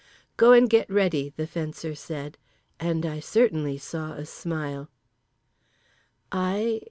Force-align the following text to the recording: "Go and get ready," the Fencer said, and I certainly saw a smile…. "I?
"Go 0.35 0.51
and 0.51 0.67
get 0.67 0.89
ready," 0.89 1.29
the 1.35 1.45
Fencer 1.45 1.93
said, 1.93 2.39
and 2.79 3.05
I 3.05 3.19
certainly 3.19 3.77
saw 3.77 4.13
a 4.13 4.25
smile…. 4.25 4.89
"I? 6.31 6.79